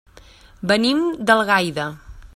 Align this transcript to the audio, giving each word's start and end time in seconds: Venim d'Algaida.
Venim 0.71 1.03
d'Algaida. 1.31 1.89